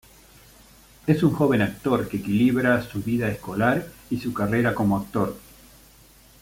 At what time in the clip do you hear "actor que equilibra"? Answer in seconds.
1.61-2.81